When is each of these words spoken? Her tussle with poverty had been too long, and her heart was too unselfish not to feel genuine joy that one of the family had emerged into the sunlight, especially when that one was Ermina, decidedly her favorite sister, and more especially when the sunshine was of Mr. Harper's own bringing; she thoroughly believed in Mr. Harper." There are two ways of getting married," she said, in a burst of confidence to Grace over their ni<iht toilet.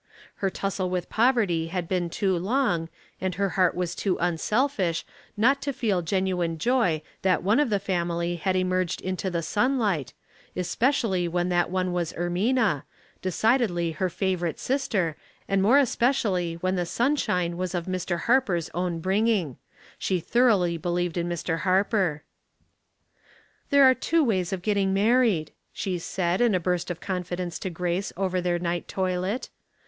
Her 0.37 0.49
tussle 0.49 0.89
with 0.89 1.11
poverty 1.11 1.67
had 1.67 1.87
been 1.87 2.09
too 2.09 2.35
long, 2.35 2.89
and 3.21 3.35
her 3.35 3.49
heart 3.49 3.75
was 3.75 3.93
too 3.93 4.17
unselfish 4.19 5.05
not 5.37 5.61
to 5.61 5.71
feel 5.71 6.01
genuine 6.01 6.57
joy 6.57 7.03
that 7.21 7.43
one 7.43 7.59
of 7.59 7.69
the 7.69 7.77
family 7.77 8.37
had 8.37 8.55
emerged 8.55 8.99
into 9.01 9.29
the 9.29 9.43
sunlight, 9.43 10.13
especially 10.55 11.27
when 11.27 11.49
that 11.49 11.69
one 11.69 11.93
was 11.93 12.13
Ermina, 12.13 12.81
decidedly 13.21 13.91
her 13.91 14.09
favorite 14.09 14.57
sister, 14.57 15.17
and 15.47 15.61
more 15.61 15.77
especially 15.77 16.55
when 16.55 16.73
the 16.75 16.87
sunshine 16.87 17.55
was 17.55 17.75
of 17.75 17.85
Mr. 17.85 18.21
Harper's 18.21 18.71
own 18.73 19.01
bringing; 19.01 19.57
she 19.99 20.19
thoroughly 20.19 20.79
believed 20.79 21.15
in 21.15 21.29
Mr. 21.29 21.59
Harper." 21.59 22.23
There 23.69 23.83
are 23.83 23.93
two 23.93 24.23
ways 24.23 24.51
of 24.51 24.63
getting 24.63 24.95
married," 24.95 25.51
she 25.71 25.99
said, 25.99 26.41
in 26.41 26.55
a 26.55 26.59
burst 26.59 26.89
of 26.89 26.99
confidence 27.01 27.59
to 27.59 27.69
Grace 27.69 28.11
over 28.17 28.41
their 28.41 28.57
ni<iht 28.57 28.87
toilet. 28.87 29.49